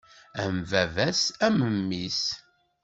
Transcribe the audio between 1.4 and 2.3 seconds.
am memmi-s.